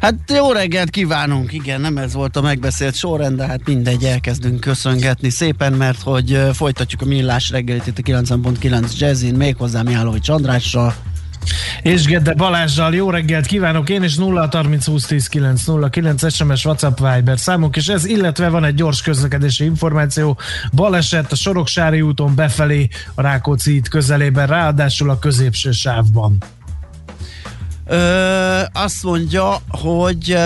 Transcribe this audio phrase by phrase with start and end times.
[0.00, 4.60] Hát jó reggelt kívánunk, igen, nem ez volt a megbeszélt sorrend, de hát mindegy, elkezdünk
[4.60, 10.94] köszöngetni szépen, mert hogy folytatjuk a millás reggelit itt a 9.9 Jazzin, méghozzá Mihálovics Csandrással.
[11.82, 16.32] És Gedde Balázsjal jó reggelt kívánok én, és 0 30 20 10 9 0 9
[16.32, 20.38] SMS WhatsApp Viber számunk, és ez illetve van egy gyors közlekedési információ.
[20.72, 26.38] Baleset a Soroksári úton befelé a Rákóczi közelében, ráadásul a középső sávban.
[27.88, 30.36] Ö, azt mondja, hogy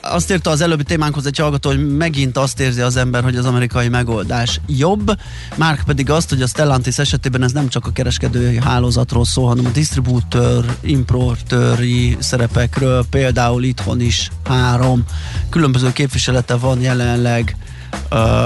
[0.00, 3.44] azt írta az előbbi témánkhoz egy hallgató, hogy megint azt érzi az ember, hogy az
[3.44, 5.10] amerikai megoldás jobb.
[5.56, 9.66] Márk pedig azt, hogy a Stellantis esetében ez nem csak a kereskedői hálózatról szól, hanem
[9.66, 15.04] a disztribútőr, importőri szerepekről, például itthon is három
[15.50, 17.56] különböző képviselete van jelenleg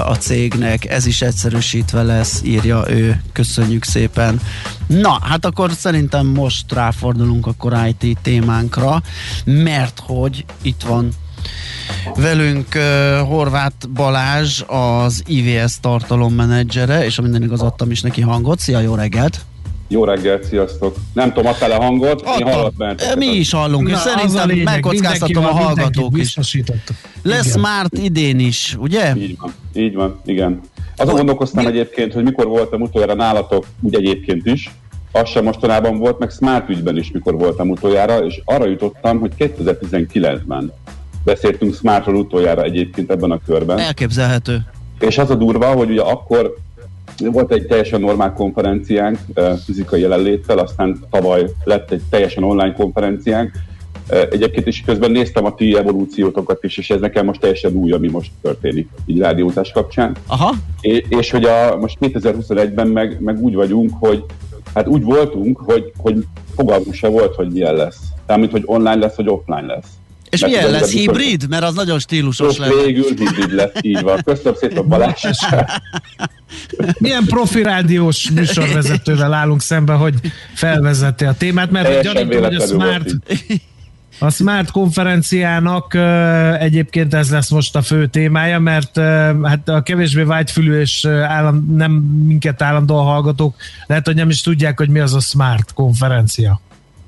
[0.05, 4.41] a cégnek, ez is egyszerűsítve lesz, írja ő, köszönjük szépen.
[4.87, 9.01] Na, hát akkor szerintem most ráfordulunk akkor IT témánkra,
[9.45, 11.09] mert hogy itt van
[12.15, 18.59] Velünk uh, Horváth Balázs, az IVS tartalommenedzsere, és a minden igaz adtam is neki hangot.
[18.59, 19.45] Szia, jó reggelt!
[19.91, 20.95] Jó reggelt, sziasztok!
[21.13, 22.47] Nem tudom, a a hangot, Adtam.
[22.47, 23.15] én hallott bent.
[23.15, 26.35] Mi is hallunk, Na, és szerintem megkockáztatom a hallgatók is.
[26.35, 27.57] Lesz igen.
[27.57, 29.15] Smart idén is, ugye?
[29.15, 30.59] Így van, így van, igen.
[30.95, 31.69] Azon gondolkoztam mi?
[31.69, 34.71] egyébként, hogy mikor voltam utoljára nálatok, úgy egyébként is,
[35.11, 39.31] az sem mostanában volt, meg Smart ügyben is mikor voltam utoljára, és arra jutottam, hogy
[39.39, 40.71] 2019-ben
[41.23, 43.79] beszéltünk Smartról utoljára egyébként ebben a körben.
[43.79, 44.65] Elképzelhető.
[44.99, 46.55] És az a durva, hogy ugye akkor
[47.19, 49.17] volt egy teljesen normál konferenciánk
[49.65, 53.51] fizikai jelenléttel, aztán tavaly lett egy teljesen online konferenciánk.
[54.29, 58.09] Egyébként is közben néztem a ti evolúciótokat is, és ez nekem most teljesen új, ami
[58.09, 60.15] most történik, így rádiózás kapcsán.
[60.27, 60.53] Aha.
[60.81, 64.23] És, és hogy a, most 2021-ben meg, meg úgy vagyunk, hogy
[64.73, 66.25] hát úgy voltunk, hogy, hogy
[66.55, 67.99] fogalmunk se volt, hogy milyen lesz.
[68.25, 69.98] Tehát, hogy online lesz, vagy offline lesz.
[70.29, 70.91] És Mert milyen lesz?
[70.91, 71.45] Hibrid?
[71.49, 72.83] Mert az nagyon stílusos lesz.
[72.85, 74.21] Végül hibrid lesz, így van.
[74.25, 75.25] Köszönöm szépen Balázs.
[76.97, 80.13] Milyen profi rádiós műsorvezetővel állunk szemben, hogy
[80.53, 83.15] felvezeti a témát, mert gyanítom, hogy a Smart,
[84.19, 89.03] a Smart konferenciának uh, egyébként ez lesz most a fő témája, mert uh,
[89.43, 91.91] hát a kevésbé vágyfülű és uh, állam, nem
[92.25, 93.55] minket állandóan hallgatók
[93.87, 96.61] lehet, hogy nem is tudják, hogy mi az a Smart konferencia.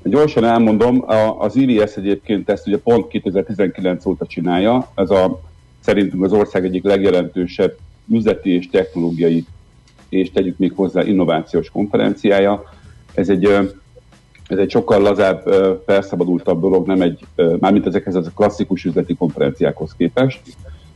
[0.04, 1.04] Gyorsan elmondom,
[1.38, 5.40] az IVS egyébként ezt ugye pont 2019 óta csinálja, ez a
[5.80, 7.76] szerintünk az ország egyik legjelentősebb
[8.08, 9.44] üzleti és technológiai
[10.08, 12.62] és tegyük még hozzá innovációs konferenciája.
[13.14, 13.44] Ez egy,
[14.46, 15.42] ez egy sokkal lazább,
[15.86, 17.20] felszabadultabb dolog, nem egy,
[17.58, 20.40] mármint ezekhez a klasszikus üzleti konferenciákhoz képest.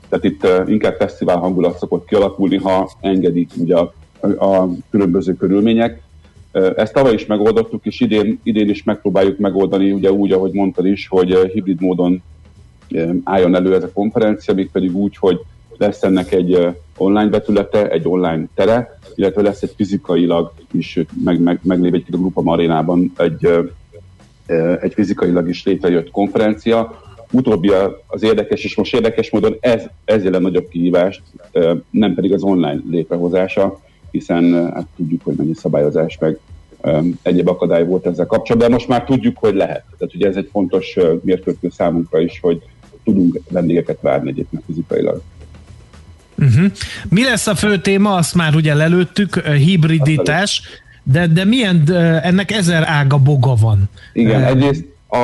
[0.09, 6.03] Tehát itt inkább fesztivál hangulat szokott kialakulni, ha engedik ugye a, a különböző körülmények.
[6.77, 11.09] Ezt tavaly is megoldottuk, és idén, idén is megpróbáljuk megoldani, ugye úgy, ahogy mondtad is,
[11.09, 12.23] hogy hibrid módon
[13.25, 15.41] álljon elő ez a konferencia, még pedig úgy, hogy
[15.77, 21.61] lesz ennek egy online vetülete, egy online tere, illetve lesz egy fizikailag is, meg, meg,
[21.63, 23.49] meglévő egy Grupa Marénában egy,
[24.81, 27.05] egy fizikailag is létrejött konferencia.
[27.31, 27.71] Utóbbi
[28.07, 31.23] az érdekes, és most érdekes módon ez, ez jelen nagyobb kihívást,
[31.91, 33.81] nem pedig az online létrehozása,
[34.19, 36.39] hiszen hát tudjuk, hogy mennyi szabályozás meg
[37.23, 39.85] egyéb akadály volt ezzel kapcsolatban, de most már tudjuk, hogy lehet.
[39.99, 42.63] Tehát ugye ez egy fontos mérföldkő számunkra is, hogy
[43.05, 45.23] tudunk vendégeket várni egyébként fizikailag.
[46.39, 46.71] Uh-huh.
[47.09, 48.15] Mi lesz a fő téma?
[48.15, 50.63] Azt már ugye lelőttük, hibriditás,
[51.03, 51.93] de, de milyen,
[52.23, 53.85] ennek ezer ága boga van.
[54.13, 55.17] Igen, egyrészt a,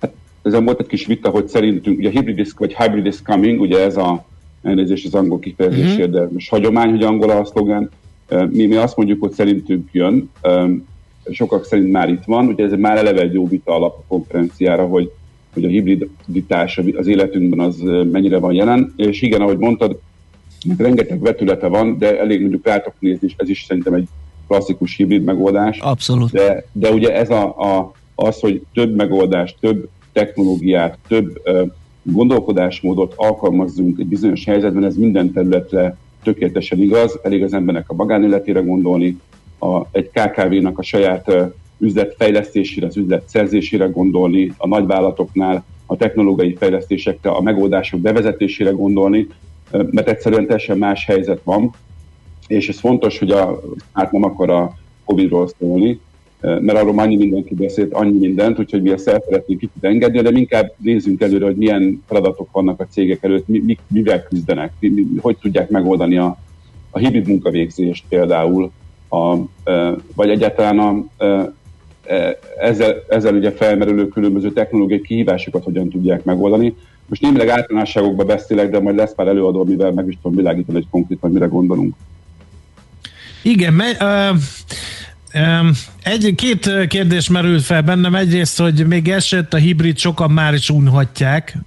[0.00, 0.12] hát
[0.42, 3.84] ezen volt egy kis vita, hogy szerintünk, ugye hybrid is, vagy hybrid is coming, ugye
[3.84, 4.24] ez a
[4.62, 6.26] elnézést az angol kifejezésért, uh-huh.
[6.26, 7.90] de most hagyomány, hogy angol a szlogen.
[8.48, 10.30] Mi, mi azt mondjuk, hogy szerintünk jön,
[11.30, 14.86] sokak szerint már itt van, ugye ez már eleve egy jó vita alap a konferenciára,
[14.86, 15.10] hogy
[15.52, 17.76] hogy a hibriditás az életünkben az
[18.12, 19.98] mennyire van jelen, és igen, ahogy mondtad,
[20.78, 24.08] rengeteg vetülete van, de elég mondjuk rátok nézni, és ez is szerintem egy
[24.46, 25.78] klasszikus hibrid megoldás.
[25.78, 26.30] Abszolút.
[26.30, 31.42] De, de ugye ez a, a, az, hogy több megoldást, több technológiát, több
[32.02, 38.60] gondolkodásmódot alkalmazzunk egy bizonyos helyzetben, ez minden területre tökéletesen igaz, elég az embernek a magánéletére
[38.60, 39.20] gondolni,
[39.58, 41.32] a, egy KKV-nak a saját
[41.78, 49.26] üzletfejlesztésére, az üzlet szerzésére gondolni, a nagyvállalatoknál a technológiai fejlesztésekre, a megoldások bevezetésére gondolni,
[49.70, 51.70] mert egyszerűen teljesen más helyzet van,
[52.46, 53.60] és ez fontos, hogy a,
[53.92, 56.00] hát nem akar a Covid-ról szólni,
[56.42, 60.30] mert arról annyi mindenki beszélt, annyi mindent, úgyhogy mi ezt el szeretnénk kicsit engedni, de
[60.30, 64.88] inkább nézzünk előre, hogy milyen feladatok vannak a cégek előtt, mi, mi, mivel küzdenek, mi,
[64.88, 66.38] mi, hogy tudják megoldani a,
[66.90, 68.70] a hibrid munkavégzést például,
[69.08, 69.36] a,
[70.14, 71.04] vagy egyáltalán a,
[72.06, 76.74] E, ezzel, ezzel ugye felmerülő különböző technológiai kihívásokat hogyan tudják megoldani.
[77.06, 80.86] Most némileg általánosságokban beszélek, de majd lesz már előadó, mivel meg is tudom világítani, hogy
[80.90, 81.94] konkrétan mire gondolunk.
[83.42, 84.38] Igen, me, uh,
[86.02, 88.14] egy, két kérdés merült fel bennem.
[88.14, 91.58] Egyrészt, hogy még esett a hibrid, sokan már is unhatják,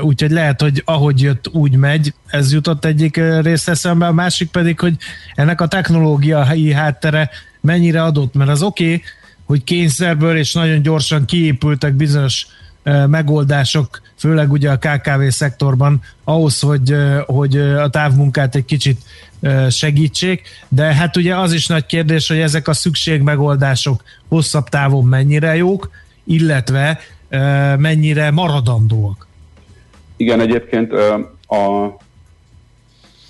[0.00, 2.14] úgyhogy lehet, hogy ahogy jött, úgy megy.
[2.26, 4.06] Ez jutott egyik rész eszembe.
[4.06, 4.96] A másik pedig, hogy
[5.34, 7.30] ennek a technológiai háttere
[7.60, 9.02] mennyire adott, mert az oké, okay,
[9.44, 12.46] hogy kényszerből és nagyon gyorsan kiépültek bizonyos
[13.06, 16.94] megoldások, főleg ugye a KKV szektorban, ahhoz, hogy,
[17.26, 19.00] hogy a távmunkát egy kicsit
[19.70, 25.56] segítsék, de hát ugye az is nagy kérdés, hogy ezek a szükségmegoldások hosszabb távon mennyire
[25.56, 25.90] jók,
[26.24, 26.98] illetve
[27.78, 29.26] mennyire maradandóak.
[30.16, 30.92] Igen, egyébként
[31.46, 31.96] a,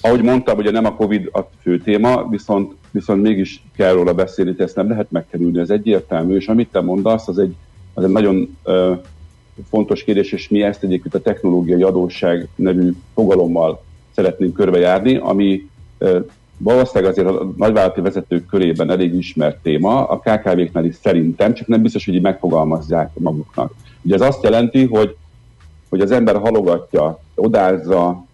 [0.01, 4.55] ahogy mondtam, ugye nem a Covid a fő téma, viszont, viszont mégis kell róla beszélni,
[4.59, 7.55] ezt nem lehet megkerülni, ez egyértelmű, és amit te mondasz, az egy,
[7.95, 8.59] az egy nagyon
[9.71, 13.85] fontos kérdés, és mi ezt egyébként a technológiai adósság nevű fogalommal
[14.15, 15.69] szeretnénk körbejárni, ami
[16.59, 21.83] valószínűleg azért a nagyvállalati vezetők körében elég ismert téma, a KKV-knál is szerintem, csak nem
[21.83, 23.73] biztos, hogy így megfogalmazzák maguknak.
[24.03, 25.17] Ugye ez azt jelenti, hogy,
[25.89, 28.25] hogy az ember halogatja, odázza,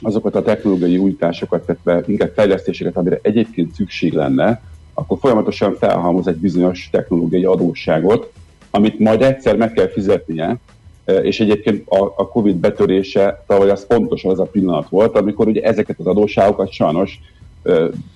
[0.00, 4.60] azokat a technológiai újításokat, tehát inkább fejlesztéseket, amire egyébként szükség lenne,
[4.94, 8.32] akkor folyamatosan felhalmoz egy bizonyos technológiai adósságot,
[8.70, 10.56] amit majd egyszer meg kell fizetnie,
[11.22, 15.62] és egyébként a, a Covid betörése tavaly az pontosan az a pillanat volt, amikor ugye
[15.62, 17.20] ezeket az adósságokat sajnos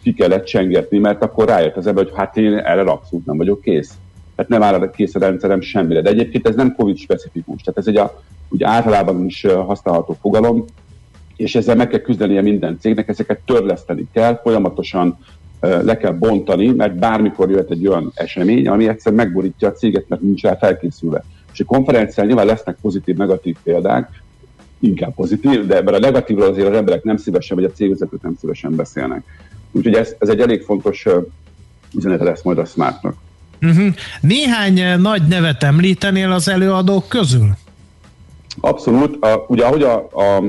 [0.02, 3.60] ki kellett csengetni, mert akkor rájött az ember, hogy hát én erre abszolút nem vagyok
[3.60, 3.94] kész.
[4.37, 6.00] Tehát nem áll kész a rendszerem semmire.
[6.00, 10.64] De egyébként ez nem Covid specifikus, tehát ez egy a, úgy általában is használható fogalom,
[11.37, 15.19] és ezzel meg kell küzdenie minden cégnek, ezeket törleszteni kell, folyamatosan
[15.60, 20.22] le kell bontani, mert bármikor jöhet egy olyan esemény, ami egyszer megborítja a céget, mert
[20.22, 21.25] nincs rá felkészülve.
[21.52, 24.23] És a konferencián nyilván lesznek pozitív, negatív példák,
[24.79, 28.37] inkább pozitív, de ebben a negatívról azért az emberek nem szívesen, vagy a cégvezetők nem
[28.41, 29.23] szívesen beszélnek.
[29.73, 31.06] Úgyhogy ez, ez egy elég fontos
[31.97, 33.14] üzenete lesz majd a Smartnak.
[33.62, 33.94] Uh-huh.
[34.20, 37.49] Néhány nagy nevet említenél az előadók közül?
[38.61, 39.25] Abszolút.
[39.25, 40.43] A, ugye ahogy a, a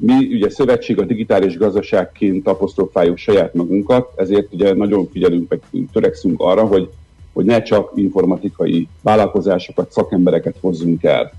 [0.00, 6.40] mi ugye szövetség a digitális gazdaságként apostrofáljuk saját magunkat, ezért ugye nagyon figyelünk, meg törekszünk
[6.40, 6.90] arra, hogy,
[7.32, 11.32] hogy ne csak informatikai vállalkozásokat, szakembereket hozzunk el.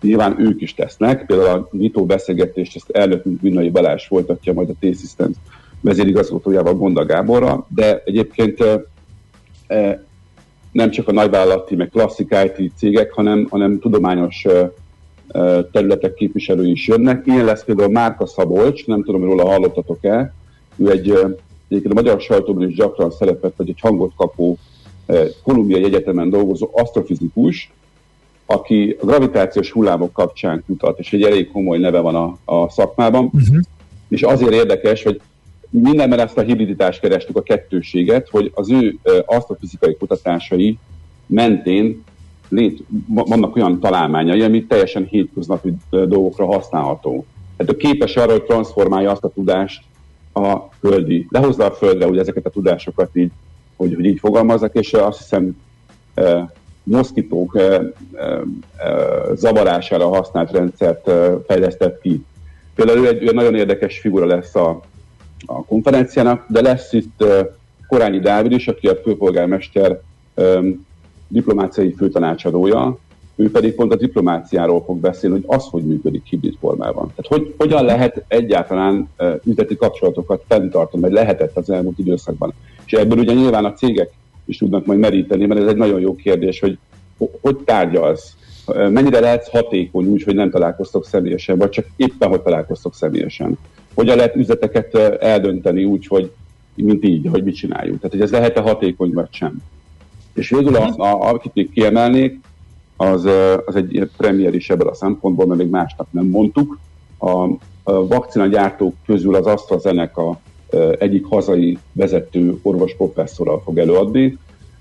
[0.00, 4.74] Nyilván ők is tesznek, például a nyitó beszélgetést ezt elnökünk Vinnai Balázs folytatja majd a
[4.80, 5.36] T-Systems
[5.80, 8.64] vezérigazgatójával Gonda Gáborra, de egyébként
[9.66, 10.04] e,
[10.72, 14.46] nem csak a nagyvállalati, meg klasszik IT cégek, hanem, hanem tudományos
[15.72, 17.26] területek képviselői is jönnek.
[17.26, 20.34] Ilyen lesz például Márka Szabolcs, nem tudom, róla hallottatok-e,
[20.76, 21.10] ő egy,
[21.68, 24.58] egyébként a magyar sajtóban is gyakran szerepet, vagy egy hangot kapó
[25.42, 27.72] Kolumbiai Egyetemen dolgozó asztrofizikus,
[28.46, 33.24] aki a gravitációs hullámok kapcsán kutat, és egy elég komoly neve van a, a szakmában,
[33.24, 33.56] uh-huh.
[34.08, 35.20] és azért érdekes, hogy
[35.70, 40.78] mindenben ezt a hibriditást kerestük, a kettőséget, hogy az ő asztrofizikai kutatásai
[41.26, 42.04] mentén
[42.48, 47.24] lét, vannak olyan találmányai, ami teljesen hétköznapi dolgokra használható.
[47.56, 49.82] Tehát ő képes arra, hogy transformálja azt a tudást
[50.32, 53.30] a földi, lehozza a földre ugye ezeket a tudásokat így,
[53.76, 55.56] hogy, hogy így fogalmazzak, és azt hiszem
[56.14, 56.44] eh,
[56.82, 57.80] moszkitók eh,
[58.12, 58.40] eh,
[59.34, 62.24] zavarására használt rendszert eh, fejlesztett ki.
[62.74, 64.80] Például ő egy, ő nagyon érdekes figura lesz a,
[65.46, 67.46] a konferenciának, de lesz itt eh,
[67.88, 70.00] Korányi Dávid is, aki a főpolgármester
[70.34, 70.58] eh,
[71.28, 72.98] diplomáciai főtanácsadója,
[73.36, 77.12] ő pedig pont a diplomáciáról fog beszélni, hogy az, hogy működik hibrid formában.
[77.14, 79.08] Tehát hogy, hogyan lehet egyáltalán
[79.44, 82.52] üzleti kapcsolatokat fenntartani, vagy lehetett az elmúlt időszakban.
[82.86, 84.12] És ebből ugye nyilván a cégek
[84.44, 86.78] is tudnak majd meríteni, mert ez egy nagyon jó kérdés, hogy
[87.40, 92.94] hogy tárgyalsz mennyire lehetsz hatékony úgy, hogy nem találkoztok személyesen, vagy csak éppen, hogy találkoztok
[92.94, 93.58] személyesen.
[93.94, 96.30] Hogyan lehet üzleteket eldönteni úgy, hogy
[96.74, 97.96] mint így, hogy mit csináljuk.
[97.96, 99.62] Tehát, hogy ez lehet-e hatékony, vagy sem.
[100.34, 102.40] És végül, a, a, akit még kiemelnék,
[102.96, 103.28] az,
[103.66, 106.78] az egy premier is ebből a szempontból, mert még másnak nem mondtuk.
[107.18, 107.30] A,
[107.82, 110.40] a vakcina gyártók közül az AstraZeneca
[110.98, 114.38] egyik hazai vezető orvos professzorral fog előadni.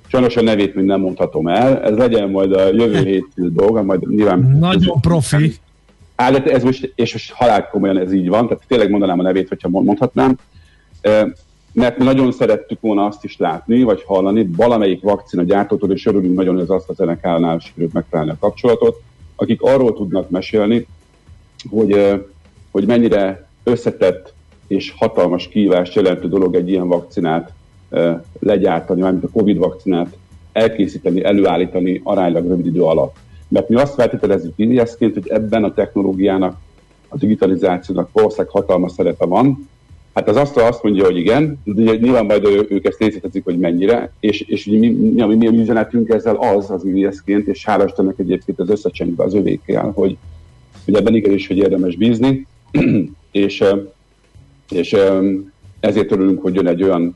[0.07, 4.10] Sajnos a nevét még nem mondhatom el, ez legyen majd a jövő hét dolga, majd
[4.10, 4.57] nyilván...
[4.60, 5.53] Nagyon profi.
[6.15, 9.48] Állat, ez most, és most halál komolyan ez így van, tehát tényleg mondanám a nevét,
[9.48, 10.38] hogyha mondhatnám
[11.75, 16.36] mert mi nagyon szerettük volna azt is látni, vagy hallani, valamelyik vakcina gyártótól, és örülünk
[16.36, 19.01] nagyon, hogy az AstraZeneca-nál sikerült megtalálni a kapcsolatot,
[19.36, 20.88] akik arról tudnak mesélni,
[21.70, 22.22] hogy,
[22.72, 24.34] hogy mennyire összetett
[24.67, 27.53] és hatalmas kihívást jelentő dolog egy ilyen vakcinát
[28.39, 30.15] legyártani, mármint a Covid vakcinát
[30.51, 33.15] elkészíteni, előállítani aránylag rövid idő alatt.
[33.48, 36.58] Mert mi azt feltételezzük indíjászként, hogy ebben a technológiának,
[37.08, 39.70] a digitalizációnak valószínűleg hatalmas szerepe van,
[40.15, 44.12] Hát az Astra azt mondja, hogy igen, de nyilván majd ők ezt részletezik, hogy mennyire,
[44.19, 48.19] és, és mi, mi, mi, mi a üzenetünk ezzel az, az ügyészként, és hála Istennek
[48.19, 50.17] egyébként az összecsengve az övékkel, hogy,
[50.86, 52.48] hogy ebben igenis, hogy érdemes bízni,
[53.31, 53.63] és,
[54.69, 54.95] és
[55.79, 57.15] ezért örülünk, hogy jön egy olyan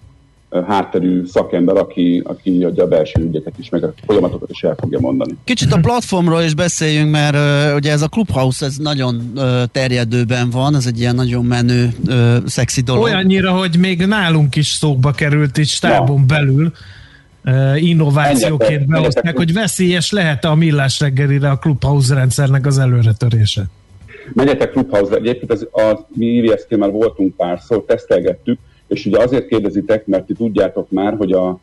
[0.67, 4.99] hátterű szakember, aki, aki adja a belső ügyeket is, meg a folyamatokat is el fogja
[4.99, 5.37] mondani.
[5.43, 10.49] Kicsit a platformról is beszéljünk, mert uh, ugye ez a Clubhouse, ez nagyon uh, terjedőben
[10.49, 13.03] van, ez egy ilyen nagyon menő, uh, szexi dolog.
[13.03, 16.25] Olyannyira, hogy még nálunk is szóba került itt stábon ja.
[16.25, 16.71] belül,
[17.45, 23.63] uh, innovációként behozták, hogy veszélyes lehet a millás reggelire a Clubhouse rendszernek az előretörése.
[24.33, 30.05] Menjetek Clubhouse-ra, egyébként az, az, mi ivs már voltunk párszor, tesztelgettük, és ugye azért kérdezitek,
[30.05, 31.59] mert ti tudjátok már, hogy a,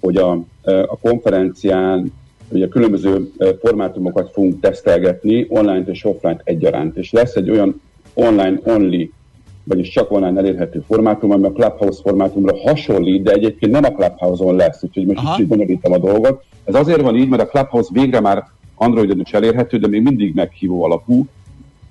[0.00, 0.30] hogy a,
[0.64, 2.12] a konferencián
[2.48, 6.96] ugye különböző formátumokat fogunk tesztelgetni, online és offline egyaránt.
[6.96, 7.80] És lesz egy olyan
[8.14, 9.10] online only,
[9.64, 14.56] vagyis csak online elérhető formátum, ami a Clubhouse formátumra hasonlít, de egyébként nem a Clubhouse-on
[14.56, 15.34] lesz, úgyhogy most Aha.
[15.34, 16.44] kicsit bonyolítom a dolgot.
[16.64, 20.34] Ez azért van így, mert a Clubhouse végre már Androidon is elérhető, de még mindig
[20.34, 21.26] meghívó alapú.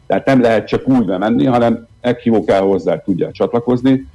[0.07, 4.07] Tehát nem lehet csak úgy menni, hanem meghívó kell hozzá, tudják csatlakozni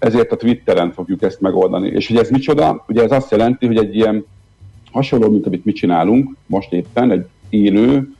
[0.00, 1.88] ezért a Twitteren fogjuk ezt megoldani.
[1.88, 2.84] És hogy ez micsoda?
[2.88, 4.24] Ugye ez azt jelenti, hogy egy ilyen
[4.92, 8.14] hasonló, mint amit mi csinálunk most éppen, egy élő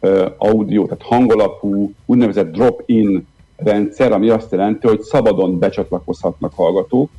[0.00, 3.26] uh, audio, tehát hangolapú, úgynevezett drop-in
[3.56, 7.10] rendszer, ami azt jelenti, hogy szabadon becsatlakozhatnak hallgatók.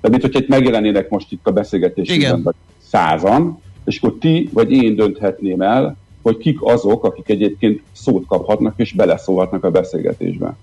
[0.00, 4.96] Tehát, mint hogyha itt megjelennének most itt a beszélgetésben százan, és akkor ti vagy én
[4.96, 10.56] dönthetném el, hogy kik azok, akik egyébként szót kaphatnak és beleszólhatnak a beszélgetésbe.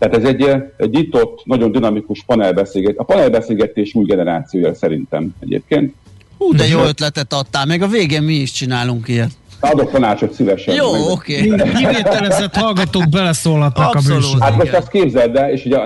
[0.00, 0.42] Tehát ez egy,
[0.76, 2.98] egy nyitott, nagyon dinamikus panelbeszélgetés.
[2.98, 5.94] A panelbeszélgetés új generációja szerintem egyébként.
[6.38, 9.30] Hú, de jó ötletet adtál, meg a végén mi is csinálunk ilyet.
[9.60, 10.74] Adok tanácsot szívesen.
[10.74, 11.50] Jó, oké.
[11.50, 11.72] Okay.
[11.72, 14.44] Kivételezett hallgatók beleszólhatnak Abszolút, a műsorba.
[14.44, 15.78] Hát most azt képzeld el, és ugye,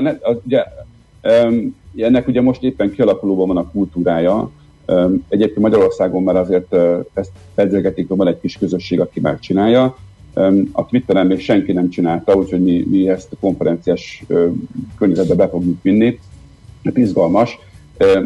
[0.44, 0.64] ugye
[1.22, 4.50] um, ennek ugye most éppen kialakulóban van a kultúrája.
[4.86, 9.96] Um, egyébként Magyarországon már azért uh, ezt pedzegetik, van egy kis közösség, aki megcsinálja.
[10.72, 14.24] A Twitteren még senki nem csinálta, úgyhogy mi, mi ezt a konferenciás
[14.98, 16.18] környezetbe be fogjuk vinni.
[16.84, 17.58] Hát izgalmas.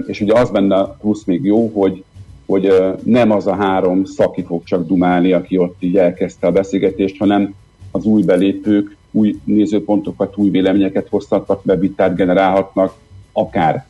[0.07, 2.05] És ugye az benne plusz még jó, hogy,
[2.47, 2.73] hogy
[3.05, 7.55] nem az a három szaki fog csak dumálni, aki ott így elkezdte a beszélgetést, hanem
[7.91, 12.95] az új belépők új nézőpontokat, új véleményeket hoztatnak be, vitát generálhatnak,
[13.33, 13.87] akár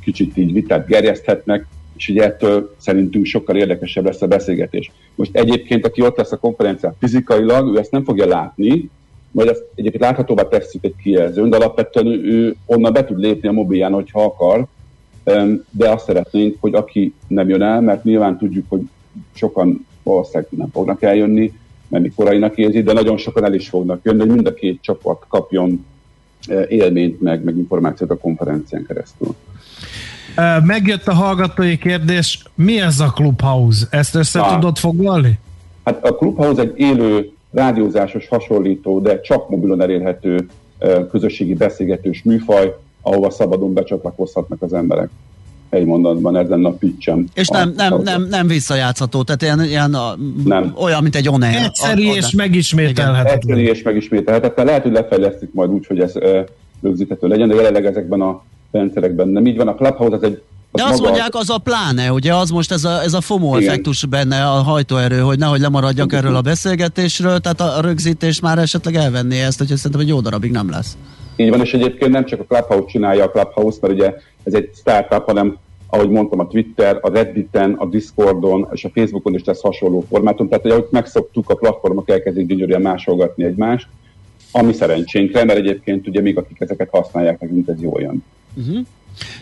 [0.00, 1.66] kicsit így vitát gerjeszthetnek,
[2.00, 4.90] és ugye ettől szerintünk sokkal érdekesebb lesz a beszélgetés.
[5.14, 8.90] Most egyébként, aki ott lesz a konferencián fizikailag, ő ezt nem fogja látni,
[9.30, 13.52] majd ezt egyébként láthatóvá tesszük egy kijelzőn, de alapvetően ő onnan be tud lépni a
[13.52, 14.66] mobilján, hogyha akar,
[15.70, 18.80] de azt szeretnénk, hogy aki nem jön el, mert nyilván tudjuk, hogy
[19.34, 21.52] sokan valószínűleg nem fognak eljönni,
[21.88, 24.78] mert mi korainak érzi, de nagyon sokan el is fognak jönni, hogy mind a két
[24.82, 25.86] csapat kapjon
[26.68, 29.34] élményt, meg, meg információt a konferencián keresztül.
[30.64, 33.86] Megjött a hallgatói kérdés, mi ez a Clubhouse?
[33.90, 34.54] Ezt össze Na.
[34.54, 35.38] tudod foglalni?
[35.84, 40.48] Hát a Clubhouse egy élő, rádiózásos hasonlító, de csak mobilon elérhető
[41.10, 45.08] közösségi beszélgetős műfaj, ahova szabadon becsatlakozhatnak az emberek
[45.70, 47.26] egy mondatban, ezen a pitchem.
[47.34, 50.74] És nem, a, nem, nem, nem visszajátszható, tehát ilyen, ilyen a, nem.
[50.76, 51.56] olyan, mint egy on air.
[51.56, 53.34] Egyszerű a, és megismételhetetlen.
[53.34, 54.66] Egyszerű és megismételhetetlen.
[54.66, 56.12] Lehet, hogy lefejlesztik majd úgy, hogy ez
[56.82, 59.68] rögzíthető legyen, de jelenleg ezekben a rendszerekben nem így van.
[59.68, 61.10] A Clubhouse az egy az De azt maga...
[61.10, 63.68] mondják, az a pláne, ugye az most ez a, ez a FOMO Igen.
[63.68, 68.94] effektus benne, a hajtóerő, hogy nehogy lemaradjak erről a beszélgetésről, tehát a rögzítés már esetleg
[68.94, 70.96] elvenné ezt, hogy szerintem egy jó darabig nem lesz.
[71.36, 74.70] Így van, és egyébként nem csak a Clubhouse csinálja a Clubhouse, mert ugye ez egy
[74.74, 79.60] startup, hanem ahogy mondtam, a Twitter, a Redditen, a Discordon és a Facebookon is lesz
[79.60, 80.48] hasonló formátum.
[80.48, 83.88] Tehát, hogy ahogy megszoktuk, a platformok elkezdik gyönyörűen másolgatni egymást,
[84.52, 88.24] ami szerencsénkre, mert egyébként ugye még akik ezeket használják, nekünk ez jól jön.
[88.54, 88.86] Uh-huh.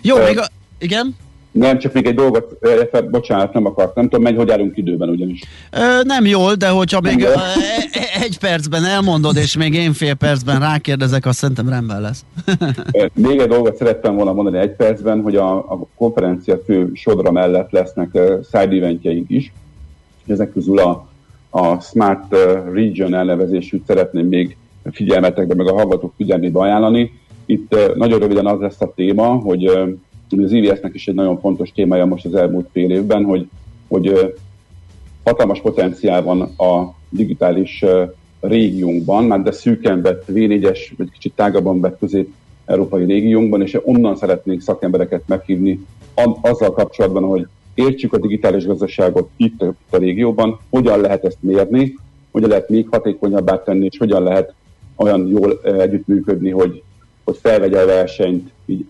[0.03, 0.47] Jó, uh, még a...
[0.79, 1.17] Igen?
[1.59, 5.09] Nem, csak még egy dolgot, eh, bocsánat, nem akartam, nem tudom, menj, hogy állunk időben
[5.09, 5.41] ugyanis.
[5.71, 10.15] Ö, nem jól, de hogyha még ö, e, egy percben elmondod, és még én fél
[10.15, 12.25] percben rákérdezek, azt szerintem rendben lesz.
[13.15, 17.71] még egy dolgot szerettem volna mondani egy percben, hogy a, a konferencia fő sodra mellett
[17.71, 19.53] lesznek uh, side eventjeink is.
[20.27, 21.09] Ezek közül a,
[21.51, 22.35] a Smart
[22.73, 24.57] Region elnevezésűt szeretném még
[24.93, 27.13] figyelmetekbe, meg a hallgatók figyelmébe ajánlani.
[27.49, 29.65] Itt nagyon röviden az lesz a téma, hogy
[30.31, 33.49] az IVS-nek is egy nagyon fontos témája most az elmúlt fél évben, hogy,
[33.89, 34.35] hogy
[35.25, 37.85] hatalmas potenciál van a digitális
[38.41, 44.61] régiónkban, már de szűken vett V4-es, vagy kicsit tágabban vett közép-európai régiónkban, és onnan szeretnénk
[44.61, 45.87] szakembereket meghívni
[46.41, 51.95] azzal kapcsolatban, hogy értsük a digitális gazdaságot itt a régióban, hogyan lehet ezt mérni,
[52.31, 54.55] hogyan lehet még hatékonyabbá tenni, és hogyan lehet
[54.97, 56.83] olyan jól együttműködni, hogy,
[57.29, 58.85] hogy felvegye a versenyt így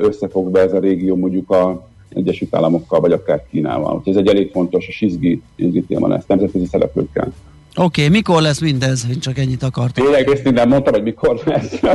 [0.00, 3.96] összefog be ez a régió mondjuk a Egyesült Államokkal, vagy akár Kínával.
[3.96, 7.32] Úgyhogy ez egy elég fontos izgi, izgi téma lesz, nemzetközi szereplőkkel.
[7.76, 9.06] Oké, okay, mikor lesz mindez?
[9.10, 10.04] Én csak ennyit akartam.
[10.04, 11.80] Tényleg ezt nem mondtam, hogy mikor lesz.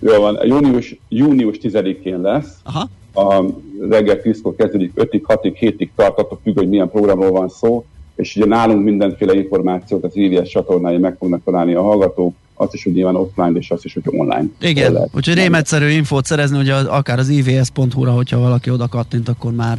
[0.00, 2.58] Jó van, június, június 10-én lesz.
[2.62, 2.88] Aha.
[3.14, 3.44] A
[3.88, 8.46] reggel 10-kor kezdődik, 5-ig, 6-ig, 7-ig tartatok, függ, hogy milyen programról van szó, és ugye
[8.46, 13.16] nálunk mindenféle információt az IVS csatornái meg fognak találni a hallgatók, azt is, hogy nyilván
[13.16, 14.44] offline, és azt is, hogy online.
[14.60, 19.78] Igen, úgyhogy rémegyszerű infót szerezni, hogy akár az ivs.hu-ra, hogyha valaki oda kattint, akkor már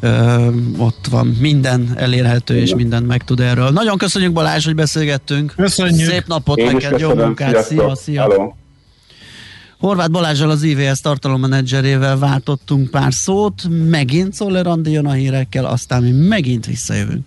[0.00, 0.46] ö,
[0.78, 2.66] ott van minden elérhető, Igen.
[2.66, 3.70] és mindent megtud erről.
[3.70, 5.52] Nagyon köszönjük Balázs, hogy beszélgettünk.
[5.56, 6.08] Köszönjük.
[6.08, 8.20] Szép napot Én neked, jó munkát, szia, szia.
[8.20, 8.52] Hello.
[9.78, 16.02] Horváth Balázsral az IVS tartalommenedzserével váltottunk pár szót, megint Szoller Andi jön a hírekkel, aztán
[16.02, 17.26] mi megint visszajövünk.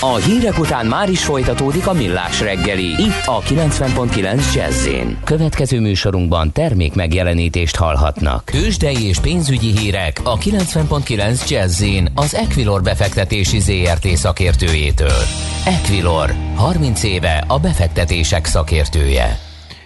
[0.00, 2.84] A hírek után már is folytatódik a millás reggeli.
[2.84, 4.88] Itt a 90.9 jazz
[5.24, 8.44] Következő műsorunkban termék megjelenítést hallhatnak.
[8.44, 15.22] Kősdei és pénzügyi hírek a 90.9 jazz az Equilor befektetési ZRT szakértőjétől.
[15.64, 19.38] Equilor, 30 éve a befektetések szakértője.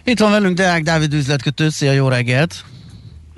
[0.04, 2.64] Itt van velünk Deák Dávid üzletkötő, szia, jó reggelt!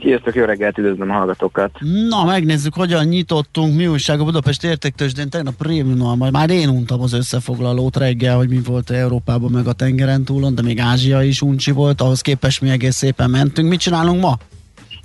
[0.03, 1.71] Sziasztok, jó reggelt, üdvözlöm a hallgatókat.
[2.09, 7.01] Na, megnézzük, hogyan nyitottunk, mi újság a Budapest értéktősdén, tegnap prémiummal, majd már én untam
[7.01, 11.43] az összefoglalót reggel, hogy mi volt Európában meg a tengeren túlon, de még Ázsia is
[11.43, 13.69] uncsi volt, ahhoz képest mi egész szépen mentünk.
[13.69, 14.37] Mit csinálunk ma?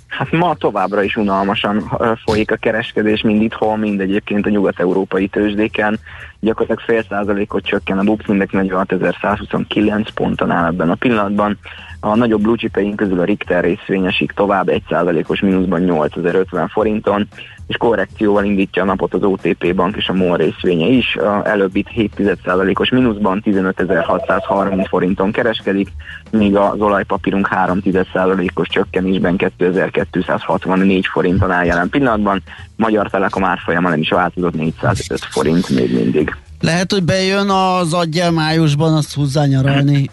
[0.06, 1.90] Hát ma továbbra is unalmasan
[2.24, 5.98] folyik a kereskedés, mind itthon, mind egyébként a nyugat-európai tőzsdéken.
[6.40, 11.58] Gyakorlatilag fél százalékot csökken a BUX Index 46.129 ponton áll ebben a pillanatban.
[12.00, 17.28] A nagyobb blue közül a Richter részvényesik tovább 1%-os mínuszban 8050 forinton,
[17.66, 21.18] és korrekcióval indítja a napot az OTP bank és a MOL részvénye is.
[21.44, 25.88] Előbb itt 7%-os mínuszban 15630 forinton kereskedik,
[26.30, 32.42] míg az olajpapírunk 3%-os csökkenésben 2264 forinton áll jelen pillanatban.
[32.76, 36.36] Magyar Telekom árfolyama nem is változott 405 forint még mindig.
[36.60, 40.10] Lehet, hogy bejön az adja májusban, azt húzzá nyaralni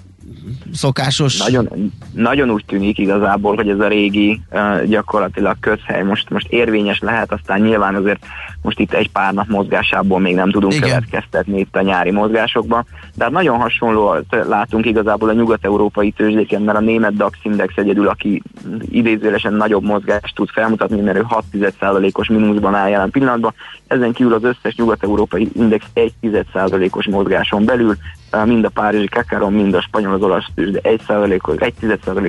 [0.73, 1.37] szokásos...
[1.37, 6.99] Nagyon, nagyon úgy tűnik igazából, hogy ez a régi uh, gyakorlatilag közhely most, most érvényes
[6.99, 8.25] lehet, aztán nyilván azért
[8.61, 10.87] most itt egy pár nap mozgásából még nem tudunk Igen.
[10.87, 12.85] következtetni itt a nyári mozgásokban,
[13.15, 18.07] de hát nagyon hasonló látunk igazából a nyugat-európai tőzsdéken, mert a német DAX index egyedül,
[18.07, 18.41] aki
[18.89, 23.53] idézőlesen nagyobb mozgást tud felmutatni, mert ő 6% os mínuszban áll jelen pillanatban,
[23.87, 27.97] ezen kívül az összes nyugat-európai index 1% os mozgáson belül,
[28.45, 31.01] mind a párizsi kakaron, mind a spanyol az olasz de 1
[31.41, 31.73] os 1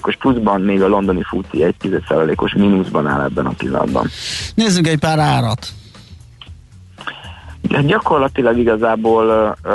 [0.01, 1.75] os pluszban, még a londoni futi 1
[2.37, 4.07] os mínuszban áll ebben a pillanatban.
[4.55, 5.69] Nézzünk egy pár árat.
[7.69, 9.73] De gyakorlatilag igazából uh,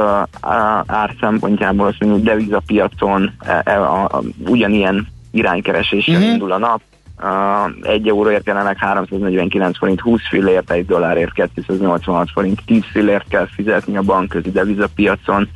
[0.86, 6.32] ár szempontjából azt mondjuk devizapiacon uh, uh, uh, ugyanilyen iránykereséssel uh-huh.
[6.32, 6.82] indul a nap.
[7.24, 13.48] Uh, egy euróért jelenleg 349 forint, 20 fillért, egy dollárért 286 forint, 10 fillért kell
[13.56, 15.50] fizetni a bankközi devizapiacon,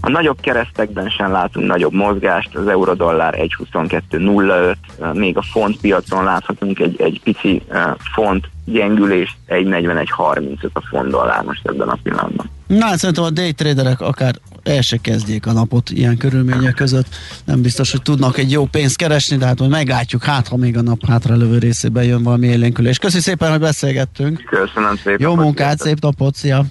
[0.00, 6.78] A nagyobb keresztekben sem látunk nagyobb mozgást, az eurodollár 1.22.05, még a font piacon láthatunk
[6.78, 7.62] egy, egy pici
[8.14, 12.50] font gyengülést, 1.41.35 a font dollár most ebben a pillanatban.
[12.66, 17.06] Na, hát szerintem a day traderek akár el se kezdjék a napot ilyen körülmények között.
[17.44, 20.76] Nem biztos, hogy tudnak egy jó pénzt keresni, de hát majd meglátjuk, hát ha még
[20.76, 22.98] a nap hátralövő részében jön valami élénkülés.
[22.98, 24.42] Köszi szépen, hogy beszélgettünk.
[24.44, 25.20] Köszönöm szépen.
[25.20, 26.64] Jó munkát, szép napot, szia!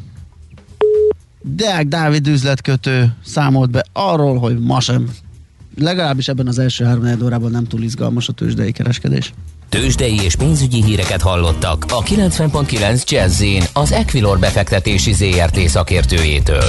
[1.42, 5.10] Deák Dávid üzletkötő számolt be arról, hogy ma sem,
[5.76, 9.34] legalábbis ebben az első három órában nem túl izgalmas a tőzsdei kereskedés.
[9.70, 16.64] Tőzsdei és pénzügyi híreket hallottak a 90.9 jazz az Equilor befektetési ZRT szakértőjétől.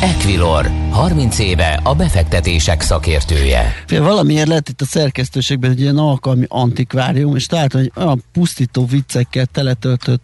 [0.00, 3.74] Equilor, 30 éve a befektetések szakértője.
[3.86, 8.86] Fél, valamiért lett itt a szerkesztőségben egy ilyen alkalmi antikvárium, és találtam, hogy olyan pusztító
[8.86, 10.22] viccekkel teletöltött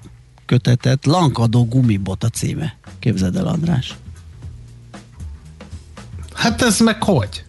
[0.53, 2.77] kötetet, Lankadó gumibot a címe.
[2.99, 3.95] Képzeld el, András.
[6.35, 7.45] Hát ez meg hogy?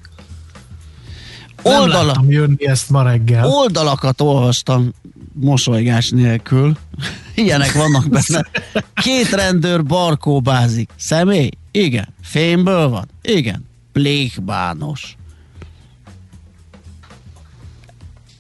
[1.61, 2.13] Oldala...
[2.13, 3.47] Nem jönni ezt ma reggel.
[3.47, 4.93] Oldalakat olvastam
[5.33, 6.77] mosolygás nélkül.
[7.35, 8.47] Ilyenek vannak benne.
[8.93, 10.89] Két rendőr barkóbázik.
[10.95, 11.49] Személy?
[11.71, 12.07] Igen.
[12.21, 13.07] Fémből van?
[13.21, 13.65] Igen.
[13.91, 15.17] Plékbános.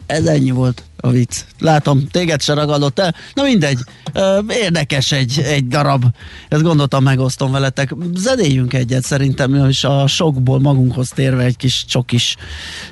[0.05, 1.41] Ez ennyi volt a vicc.
[1.59, 3.15] Látom, téged se ragadott el.
[3.33, 3.79] Na mindegy,
[4.49, 6.05] érdekes egy, egy darab.
[6.49, 7.95] Ezt gondoltam, megosztom veletek.
[8.15, 12.35] Zenéljünk egyet szerintem, és a sokból magunkhoz térve egy kis csokis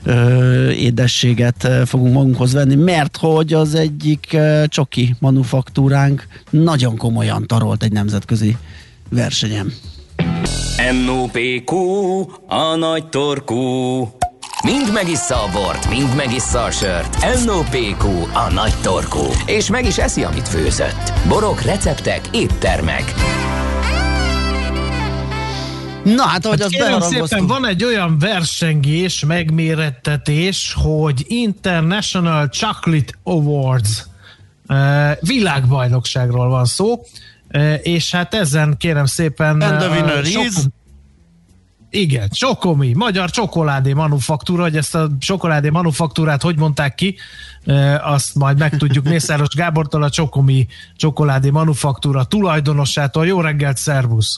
[0.03, 7.91] ö, édességet fogunk magunkhoz venni, mert hogy az egyik csoki manufaktúránk nagyon komolyan tarolt egy
[7.91, 8.57] nemzetközi
[9.09, 9.73] versenyem.
[11.05, 11.75] NOPQ,
[12.47, 14.07] a nagy torkú.
[14.63, 17.17] Mind megissza a bort, mind megissza a sört.
[17.45, 19.23] NOPQ, a nagy torkú.
[19.45, 21.13] És meg is eszi, amit főzött.
[21.27, 23.13] Borok, receptek, éttermek.
[26.03, 34.05] Na hát, ahogy hát az szépen, van egy olyan versengés, megmérettetés, hogy International Chocolate Awards
[35.19, 37.01] világbajnokságról van szó,
[37.81, 40.53] és hát ezen kérem szépen And the winner sok, is...
[41.93, 47.15] Igen, Csokomi, magyar csokoládé manufaktúra, hogy ezt a csokoládé manufaktúrát hogy mondták ki,
[47.65, 53.25] e, azt majd megtudjuk Mészáros Gábortól, a Csokomi csokoládé manufaktúra tulajdonosától.
[53.25, 54.37] Jó reggelt, szervusz!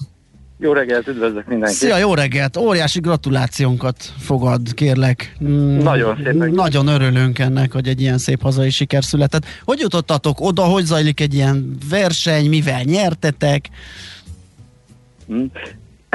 [0.60, 1.78] Jó reggelt, üdvözlök mindenkit!
[1.78, 2.58] Szia, jó reggelt!
[2.58, 5.36] Óriási gratulációnkat fogad, kérlek.
[5.44, 6.52] Mm, nagyon szépen.
[6.52, 9.46] Nagyon örülünk ennek, hogy egy ilyen szép hazai siker született.
[9.64, 13.70] Hogy jutottatok oda, hogy zajlik egy ilyen verseny, mivel nyertetek?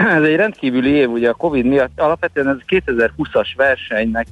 [0.06, 4.28] Ez egy rendkívüli év, ugye a Covid miatt alapvetően ez 2020-as versenynek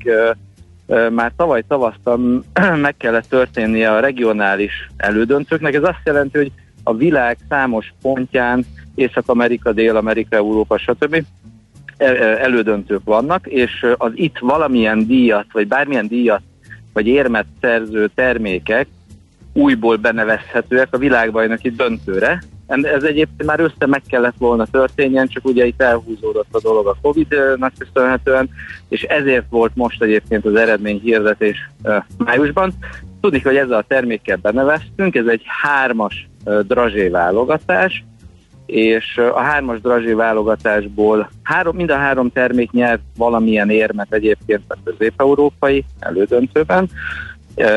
[1.11, 2.44] már tavaly tavasztan
[2.87, 5.74] meg kellett történnie a regionális elődöntőknek.
[5.74, 6.52] Ez azt jelenti, hogy
[6.83, 11.24] a világ számos pontján, Észak-Amerika, Dél-Amerika, Európa, stb.
[12.38, 16.42] elődöntők vannak, és az itt valamilyen díjat, vagy bármilyen díjat,
[16.92, 18.87] vagy érmet szerző termékek
[19.52, 25.66] újból benevezhetőek a világbajnoki döntőre, ez egyébként már össze meg kellett volna történjen, csak ugye
[25.66, 28.50] itt elhúzódott a dolog a Covid-nak köszönhetően,
[28.88, 31.70] és ezért volt most egyébként az eredmény hirdetés
[32.18, 32.72] májusban.
[33.20, 36.29] Tudni, hogy ezzel a termékkel beneveztünk, ez egy hármas
[36.62, 38.05] drazsé válogatás,
[38.66, 44.76] és a hármas drazsé válogatásból három, mind a három termék nyert valamilyen érmet egyébként a
[44.85, 46.90] közép-európai elődöntőben.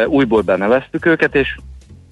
[0.08, 1.58] Újból beneveztük őket, és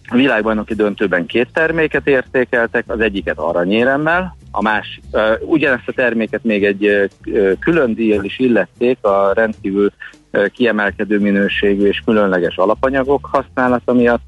[0.08, 6.44] a világbajnoki döntőben két terméket értékeltek, az egyiket aranyéremmel, a másik, uh, ugyanezt a terméket
[6.44, 6.86] még egy
[7.26, 9.92] uh, külön díjjal is illették a rendkívül
[10.32, 14.26] uh, kiemelkedő minőségű és különleges alapanyagok használata miatt,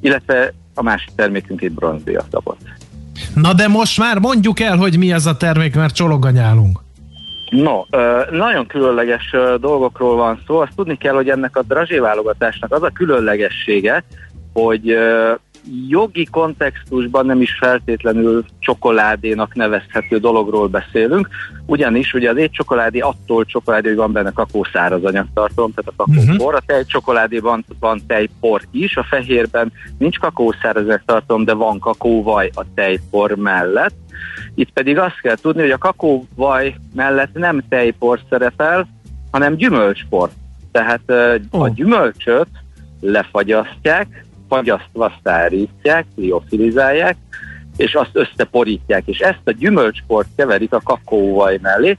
[0.00, 2.60] illetve a másik termékünk egy bronzdíjat kapott.
[3.34, 6.80] Na de most már mondjuk el, hogy mi ez a termék, mert csologanyálunk.
[7.50, 7.82] No,
[8.30, 10.58] nagyon különleges dolgokról van szó.
[10.58, 14.04] Azt tudni kell, hogy ennek a drazséválogatásnak az a különlegessége,
[14.52, 14.96] hogy
[15.88, 21.28] jogi kontextusban nem is feltétlenül csokoládénak nevezhető dologról beszélünk,
[21.66, 26.54] ugyanis ugye az étcsokoládé attól csokoládé, hogy van benne kakószáraz anyagtartalom, tehát a kakópor, uh-huh.
[26.54, 33.34] a tejcsokoládéban van tejpor is, a fehérben nincs kakószáraz anyagtartalom, de van kakóvaj a tejpor
[33.34, 33.94] mellett.
[34.54, 38.88] Itt pedig azt kell tudni, hogy a kakóvaj mellett nem tejpor szerepel,
[39.30, 40.30] hanem gyümölcspor.
[40.72, 41.02] Tehát
[41.50, 41.62] oh.
[41.62, 42.48] a gyümölcsöt
[43.00, 47.16] lefagyasztják, fagyasztva szárítják, liofilizálják,
[47.76, 51.98] és azt összeporítják, és ezt a gyümölcsport keverik a kakaóvaj mellé.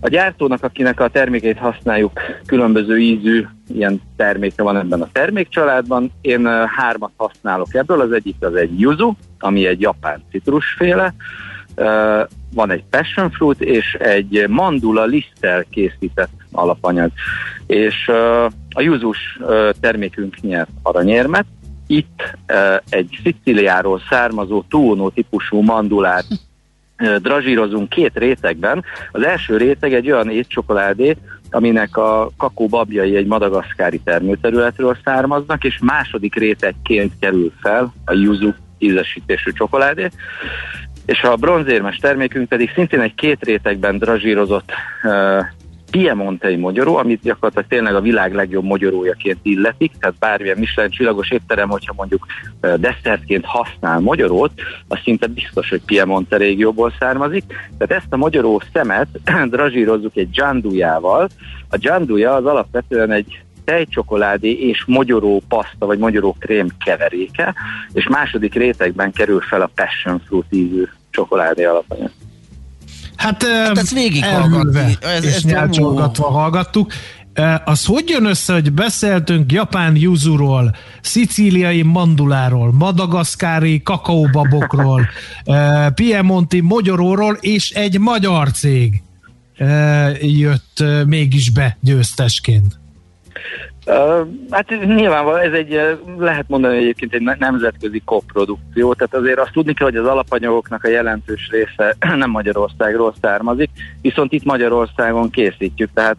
[0.00, 2.12] A gyártónak, akinek a termékeit használjuk,
[2.46, 6.12] különböző ízű ilyen terméke van ebben a termékcsaládban.
[6.20, 11.14] Én hármat használok ebből, az egyik az egy yuzu, ami egy japán citrusféle,
[12.54, 17.10] van egy passion fruit és egy mandula liszttel készített alapanyag.
[17.66, 18.08] És
[18.74, 19.38] a júzus
[19.80, 21.46] termékünk nyert aranyérmet,
[21.88, 22.36] itt
[22.88, 26.26] egy Sziciliáról származó túlnó típusú mandulát
[27.18, 28.84] drazsírozunk két rétegben.
[29.12, 31.16] Az első réteg egy olyan étcsokoládé,
[31.50, 39.52] aminek a kakóbabjai egy madagaszkári termőterületről származnak, és második rétegként kerül fel a yuzu ízesítésű
[39.52, 40.08] csokoládé,
[41.06, 44.72] és a bronzérmes termékünk pedig szintén egy két rétegben drazsírozott
[45.90, 51.68] Piemontei magyaró, amit gyakorlatilag tényleg a világ legjobb magyarójaként illetik, tehát bármilyen Michelin csillagos étterem,
[51.68, 52.26] hogyha mondjuk
[52.60, 54.52] desszertként használ magyarót,
[54.88, 57.44] az szinte biztos, hogy Piemonte régióból származik.
[57.78, 59.08] Tehát ezt a magyaró szemet
[59.50, 61.28] drazsírozzuk egy dzsandujával.
[61.70, 67.54] A dzsanduja az alapvetően egy tejcsokoládé és magyaró paszta vagy magyaró krém keveréke,
[67.92, 72.10] és második rétegben kerül fel a passion fruit ízű csokoládé alapanyag.
[73.18, 74.96] Hát, hát ez végig hallgatni.
[75.00, 76.92] Ez, és nyálcsolgatva hallgattuk.
[77.64, 85.08] Az hogy jön össze, hogy beszéltünk japán yuzuról, szicíliai manduláról, madagaszkári kakaóbabokról,
[85.94, 89.02] piemonti mogyoróról, és egy magyar cég
[90.20, 92.78] jött mégis be győztesként?
[94.50, 95.80] Hát nyilvánvalóan ez egy,
[96.18, 100.88] lehet mondani egyébként egy nemzetközi koprodukció, tehát azért azt tudni kell, hogy az alapanyagoknak a
[100.88, 103.70] jelentős része nem Magyarországról származik,
[104.00, 106.16] viszont itt Magyarországon készítjük, tehát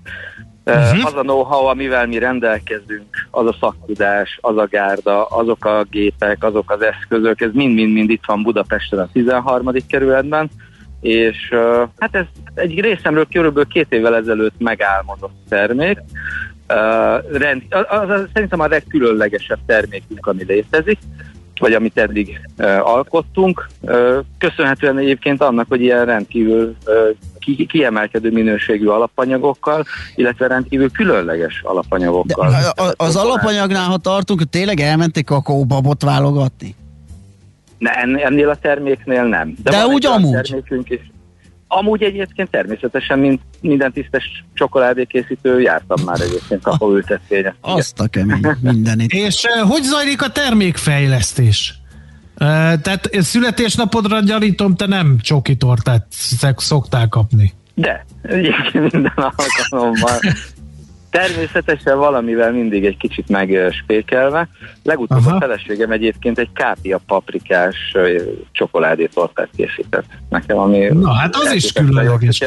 [0.65, 1.05] uh-huh.
[1.05, 6.43] az a know-how, amivel mi rendelkezünk, az a szaktudás, az a gárda, azok a gépek,
[6.43, 9.71] azok az eszközök, ez mind-mind-mind itt van Budapesten a 13.
[9.87, 10.49] kerületben,
[11.01, 11.53] és
[11.97, 15.97] hát ez egy részemről körülbelül két évvel ezelőtt megálmodott termék,
[16.73, 20.99] Uh, rend, az, az, szerintem a legkülönlegesebb termékünk, ami létezik,
[21.59, 23.69] vagy amit eddig uh, alkottunk.
[23.81, 26.93] Uh, köszönhetően egyébként annak, hogy ilyen rendkívül uh,
[27.39, 32.49] ki, kiemelkedő minőségű alapanyagokkal, illetve rendkívül különleges alapanyagokkal.
[32.49, 36.75] De a, az alapanyagnál, ha tartunk, hogy tényleg elmenték kakaóbabot válogatni?
[37.77, 39.55] Ne, ennél a terméknél nem.
[39.63, 40.41] De, De úgy amúgy.
[40.41, 41.11] Termékünk is.
[41.71, 47.55] Amúgy egyébként természetesen, mint minden tisztes csokoládékészítő, jártam már egyébként kakaóültetvényet.
[47.61, 49.13] Azt a kemény, mindenit.
[49.25, 51.73] És uh, hogy zajlik a termékfejlesztés?
[52.33, 52.47] Uh,
[52.81, 56.05] tehát születésnapodra gyanítom, te nem csokitortát
[56.57, 57.53] szoktál kapni.
[57.73, 60.19] De, egyébként minden alkalommal.
[61.09, 64.49] Természetesen valamivel mindig egy kicsit megspékelve.
[64.83, 65.35] Legutóbb Aha.
[65.35, 67.75] a feleségem egyébként egy kápia paprikás
[68.51, 70.87] csokoládétortát készített nekem, ami...
[70.93, 72.41] Na hát az is különleges.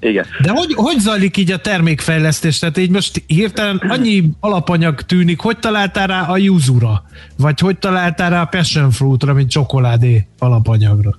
[0.00, 0.26] Igen.
[0.42, 2.58] De hogy, hogy zajlik így a termékfejlesztés?
[2.58, 7.02] Tehát így most hirtelen annyi alapanyag tűnik, hogy találtál rá a júzura?
[7.38, 11.18] Vagy hogy találtál rá a passion fruitra, mint csokoládé alapanyagra?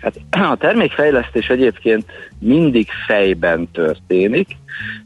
[0.00, 0.14] Hát
[0.52, 2.04] a termékfejlesztés egyébként
[2.38, 4.56] mindig fejben történik,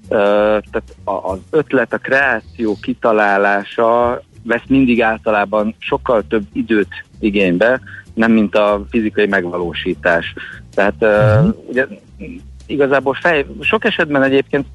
[0.08, 7.80] tehát az ötlet, a kreáció kitalálása vesz mindig általában sokkal több időt igénybe,
[8.14, 10.34] nem mint a fizikai megvalósítás.
[10.74, 11.54] Tehát uh-huh.
[11.68, 11.86] ugye
[12.66, 14.66] igazából fej, sok esetben egyébként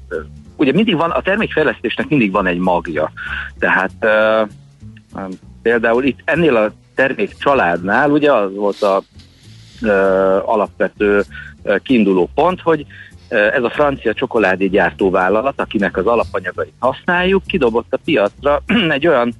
[0.56, 3.12] ugye mindig van, a termékfejlesztésnek mindig van egy magja.
[3.58, 5.28] Tehát uh,
[5.62, 9.02] például itt ennél a termék családnál ugye az volt a
[9.82, 9.90] uh,
[10.48, 11.22] alapvető
[11.62, 12.86] uh, kiinduló pont, hogy
[13.28, 19.32] ez a francia csokoládégyártó vállalat, akinek az alapanyagait használjuk, kidobott a piacra egy olyan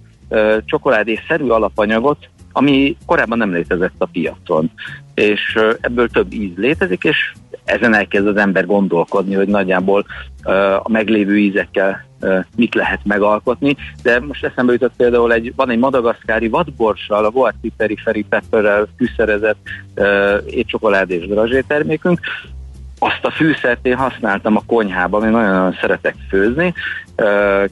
[0.65, 4.71] csokoládé-szerű alapanyagot, ami korábban nem létezett a piacon.
[5.15, 7.33] És ebből több íz létezik, és
[7.65, 10.07] ezen elkezd az ember gondolkodni, hogy nagyjából
[10.83, 12.07] a meglévő ízekkel
[12.57, 17.73] mit lehet megalkotni, de most eszembe jutott például egy, van egy madagaszkári vadborssal, a Voati
[17.77, 19.59] Periferi Pepperrel fűszerezett
[20.47, 22.21] étcsokoládé és drazsé termékünk,
[22.99, 26.75] azt a fűszert én használtam a konyhában, én nagyon-nagyon szeretek főzni,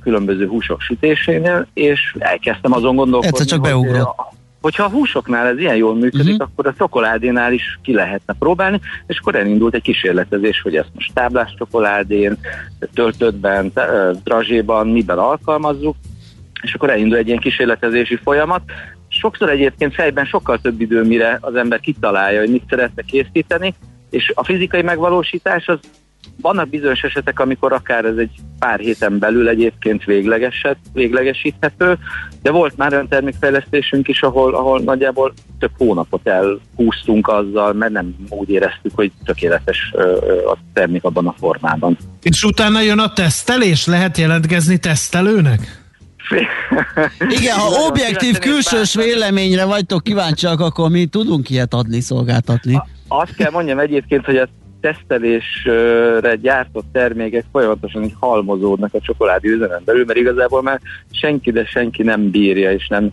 [0.03, 4.15] különböző húsok sütésénél, és elkezdtem azon gondolkodni, Egyszer csak beugrott.
[4.17, 4.27] Hogy,
[4.61, 6.49] hogyha a húsoknál ez ilyen jól működik, uh-huh.
[6.53, 11.15] akkor a csokoládénál is ki lehetne próbálni, és akkor elindult egy kísérletezés, hogy ezt most
[11.15, 12.39] táblás csokoládén,
[12.95, 13.73] töltöttben,
[14.25, 15.97] drazséban, miben alkalmazzuk,
[16.63, 18.63] és akkor elindul egy ilyen kísérletezési folyamat.
[19.09, 23.75] Sokszor egyébként fejben sokkal több idő, mire az ember kitalálja, hogy mit szeretne készíteni,
[24.11, 25.79] és a fizikai megvalósítás az
[26.41, 31.99] vannak bizonyos esetek, amikor akár ez egy pár héten belül egyébként véglegeset, véglegesíthető,
[32.43, 38.15] de volt már olyan termékfejlesztésünk is, ahol, ahol nagyjából több hónapot elhúztunk azzal, mert nem
[38.29, 39.93] úgy éreztük, hogy tökéletes
[40.47, 41.97] a termék abban a formában.
[42.23, 43.87] És utána jön a tesztelés?
[43.87, 45.85] Lehet jelentkezni tesztelőnek?
[47.39, 52.83] Igen, ha objektív külsős véleményre vagytok kíváncsiak, akkor mi tudunk ilyet adni, szolgáltatni.
[53.09, 54.49] Azt kell mondjam egyébként, hogy a
[54.81, 61.65] tesztelésre gyártott termékek folyamatosan így halmozódnak a csokoládé üzemen belül, mert igazából már senki, de
[61.65, 63.11] senki nem bírja és nem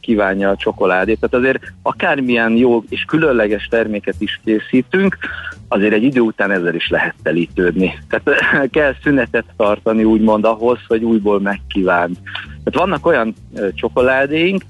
[0.00, 1.20] kívánja a csokoládét.
[1.20, 5.16] Tehát azért akármilyen jó és különleges terméket is készítünk,
[5.68, 7.98] azért egy idő után ezzel is lehet telítődni.
[8.08, 12.18] Tehát kell szünetet tartani úgymond ahhoz, hogy újból megkívánt.
[12.64, 13.34] Tehát vannak olyan
[13.74, 14.62] csokoládéink,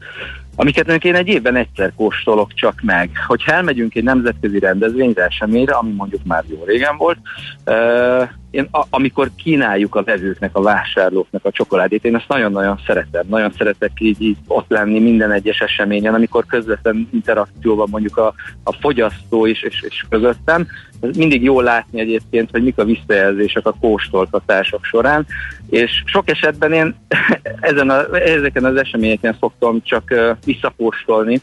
[0.57, 3.11] amiket én egy évben egyszer kóstolok csak meg.
[3.27, 7.19] Hogyha elmegyünk egy nemzetközi rendezvényre, eseményre, ami mondjuk már jó régen volt,
[8.57, 13.25] én a, amikor kínáljuk a vevőknek, a vásárlóknak a csokoládét, én ezt nagyon-nagyon szeretem.
[13.29, 18.73] Nagyon szeretek így, így ott lenni minden egyes eseményen, amikor közvetlen interakcióban mondjuk a, a
[18.73, 20.66] fogyasztó is és, és közöttem.
[21.01, 25.27] Ez mindig jó látni egyébként, hogy mik a visszajelzések a kóstoltatások során,
[25.71, 26.95] és sok esetben én
[27.61, 30.14] ezen a, ezeken az eseményeken szoktam csak
[30.45, 31.40] visszakóstolni,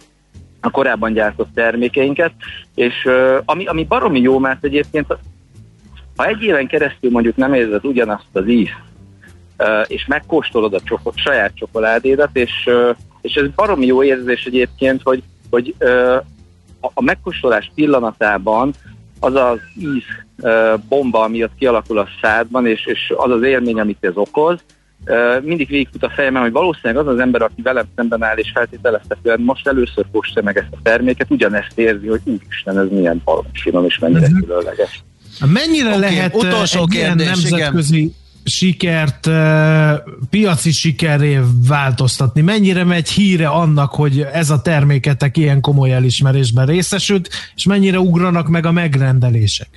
[0.66, 2.34] a korábban gyártott termékeinket,
[2.76, 3.10] és
[3.46, 5.18] ami, ami baromi jó, mert egyébként
[6.16, 8.82] ha egy éven keresztül mondjuk nem érzed ugyanazt az ízt,
[9.88, 12.70] és megkóstolod a csokot, saját csokoládédat, és,
[13.22, 15.76] és ez baromi jó érzés egyébként, hogy, hogy
[16.80, 18.74] a megkóstolás pillanatában
[19.20, 20.04] az az íz
[20.90, 24.60] bomba, ami ott kialakul a szádban, és, és az az élmény, amit ez okoz,
[25.42, 29.42] mindig végigfut a fejemben, hogy valószínűleg az az ember, aki velem szemben áll és feltételeztetően
[29.42, 33.24] most először kóstolja meg ezt a terméket, ugyanezt érzi, hogy úristen, ez milyen
[33.54, 34.40] finom és mennyire uh-huh.
[34.40, 35.04] különleges.
[35.40, 38.14] Mennyire okay, lehet utolsó egy kérdés, ilyen nemzetközi igen.
[38.44, 39.30] sikert
[40.30, 42.42] piaci sikeré változtatni?
[42.42, 48.48] Mennyire megy híre annak, hogy ez a terméketek ilyen komoly elismerésben részesült, és mennyire ugranak
[48.48, 49.68] meg a megrendelések?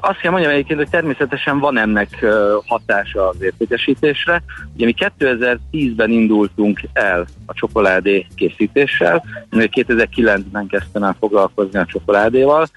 [0.00, 2.26] Azt kell mondjam egyébként, hogy természetesen van ennek
[2.66, 4.42] hatása az értékesítésre.
[4.74, 12.68] Ugye mi 2010-ben indultunk el a csokoládé készítéssel, 2009-ben kezdtem el foglalkozni a csokoládéval,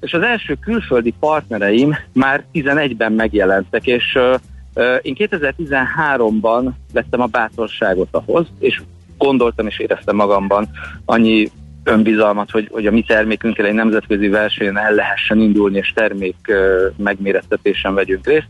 [0.00, 4.18] és az első külföldi partnereim már 11-ben megjelentek, és
[5.02, 8.80] én 2013-ban vettem a bátorságot ahhoz, és
[9.18, 10.68] gondoltam és éreztem magamban
[11.04, 11.50] annyi
[11.84, 16.36] önbizalmat, hogy, hogy a mi termékünkkel egy nemzetközi versenyen el lehessen indulni, és termék
[16.96, 18.48] megmérettetésen vegyünk részt.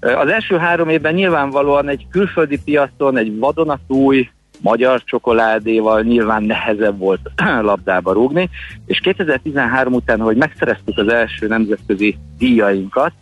[0.00, 4.28] Az első három évben nyilvánvalóan egy külföldi piacon, egy vadonatúj,
[4.60, 8.50] magyar csokoládéval nyilván nehezebb volt labdába rúgni,
[8.86, 13.12] és 2013 után, hogy megszereztük az első nemzetközi díjainkat,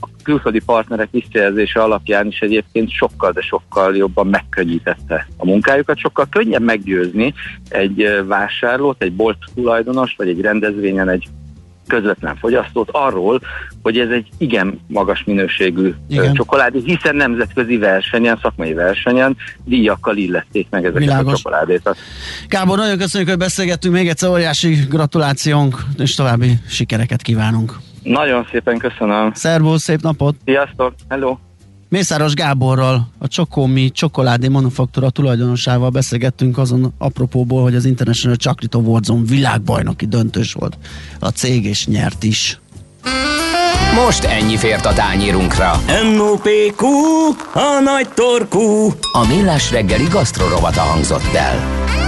[0.00, 5.98] a külföldi partnerek visszajelzése alapján is egyébként sokkal, de sokkal jobban megkönnyítette a munkájukat.
[5.98, 7.34] Sokkal könnyebb meggyőzni
[7.68, 11.28] egy vásárlót, egy bolt tulajdonos, vagy egy rendezvényen egy
[11.90, 13.40] közvetlen fogyasztót arról,
[13.82, 16.34] hogy ez egy igen magas minőségű igen.
[16.34, 21.32] csokoládé, hiszen nemzetközi versenyen, szakmai versenyen díjakkal illették meg ezeket Világos.
[21.32, 21.96] a csokoládét.
[22.48, 27.72] Kábor, nagyon köszönjük, hogy beszélgettünk, még egyszer óriási gratulációnk, és további sikereket kívánunk.
[28.02, 29.32] Nagyon szépen köszönöm.
[29.34, 30.34] Szervusz, szép napot!
[30.44, 31.36] Sziasztok, hello!
[31.90, 39.24] Mészáros Gáborral, a Csokomi Csokoládé Manufaktúra tulajdonosával beszélgettünk azon apropóból, hogy az International Chocolate Awards-on
[39.24, 40.78] világbajnoki döntős volt
[41.18, 42.60] a cég, és nyert is.
[44.04, 45.80] Most ennyi fért a tányírunkra.
[46.14, 46.86] M.O.P.Q.
[47.52, 48.94] A nagy torkú.
[49.12, 51.99] A millás reggeli gasztrorovata hangzott el.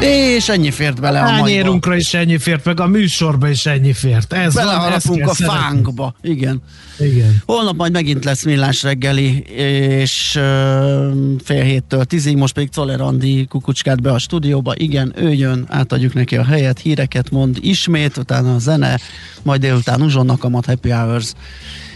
[0.00, 4.32] És ennyi fért bele a Hányérunkra is ennyi fért, meg a műsorba is ennyi fért.
[4.32, 6.14] Ez Beleharapunk a fánkba.
[6.22, 6.62] Igen.
[6.98, 7.42] Igen.
[7.46, 11.12] Holnap majd megint lesz millás reggeli, és uh,
[11.44, 14.72] fél héttől tízig, most pedig Czoller Andi kukucskát be a stúdióba.
[14.76, 18.98] Igen, ő jön, átadjuk neki a helyet, híreket mond ismét, utána a zene,
[19.42, 21.32] majd délután uzsonnak a Happy Hours.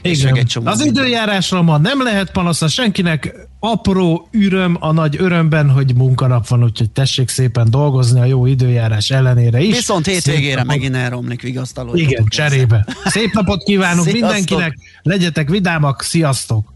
[0.05, 0.47] Igen.
[0.65, 6.65] Az időjárásra ma nem lehet panasza senkinek, apró üröm a nagy örömben, hogy munkanap van,
[6.65, 9.75] úgyhogy tessék szépen dolgozni a jó időjárás ellenére is.
[9.75, 11.95] Viszont hétvégére Szép megint elromlik vigasztaló.
[11.95, 12.87] Igen, cserébe.
[13.05, 14.21] Szép napot kívánunk Sziasztok.
[14.21, 16.73] mindenkinek, legyetek vidámak, sziasztok!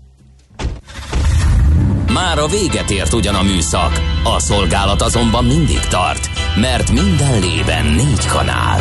[2.12, 7.86] Már a véget ért ugyan a műszak, a szolgálat azonban mindig tart, mert minden lében
[7.86, 8.80] négy kanál.